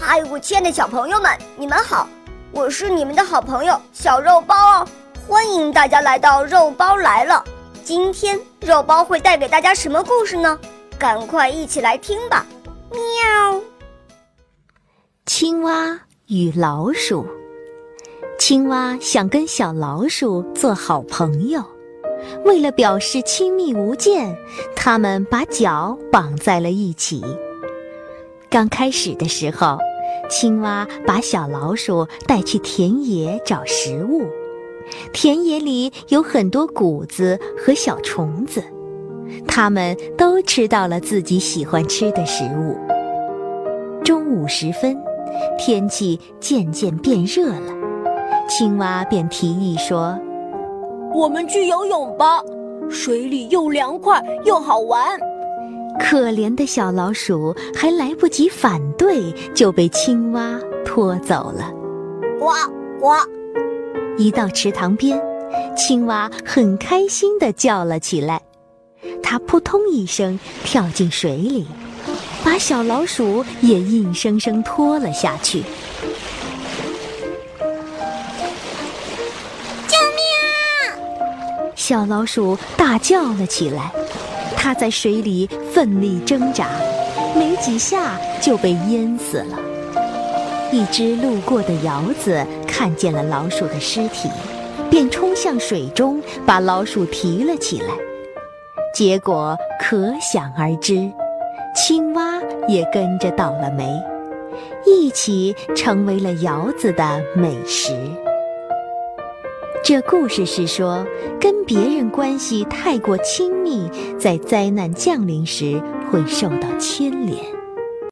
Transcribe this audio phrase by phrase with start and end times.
[0.00, 2.08] 嗨，我亲爱的小朋友们，你们好！
[2.52, 4.88] 我是你们的好朋友小肉包哦，
[5.26, 7.44] 欢迎大家来到肉包来了。
[7.82, 10.58] 今天肉包会带给大家什么故事呢？
[10.98, 12.46] 赶快一起来听吧！
[12.90, 13.60] 喵。
[15.26, 17.26] 青蛙与老鼠，
[18.38, 21.62] 青蛙想跟小老鼠做好朋友，
[22.44, 24.38] 为了表示亲密无间，
[24.76, 27.22] 他们把脚绑在了一起。
[28.50, 29.78] 刚开始的时候，
[30.30, 34.22] 青蛙把小老鼠带去田野找食物，
[35.12, 38.64] 田野里有很多谷子和小虫子，
[39.46, 42.74] 它们都吃到了自己喜欢吃的食物。
[44.02, 44.96] 中午时分，
[45.58, 47.72] 天气渐渐变热了，
[48.48, 50.18] 青蛙便提议说
[51.14, 52.42] ：“我们去游泳吧，
[52.88, 55.20] 水里又凉快又好玩。”
[55.98, 61.70] 可怜的小老鼠还来不及反对，就被青蛙拖走了。
[62.38, 62.46] 呱
[62.98, 63.14] 呱！
[64.16, 65.20] 一到池塘边，
[65.76, 68.40] 青蛙很开心地叫了起来。
[69.22, 71.66] 它扑通一声跳进水里，
[72.42, 75.62] 把小老鼠也硬生生拖了下去。
[79.86, 80.22] 救命
[80.54, 80.96] 啊！
[81.76, 83.92] 小老鼠大叫了起来。
[84.60, 86.66] 它在水里奋力挣扎，
[87.36, 89.56] 没几下就被淹死了。
[90.72, 94.28] 一只路过的鹞子看见了老鼠的尸体，
[94.90, 97.94] 便冲向水中，把老鼠提了起来。
[98.92, 101.08] 结果可想而知，
[101.74, 103.88] 青蛙也跟着倒了霉，
[104.84, 107.92] 一起成为了鹞子的美食。
[109.84, 111.06] 这故事是说，
[111.40, 117.57] 跟别人关系太过亲密，在灾难降临时会受到牵连。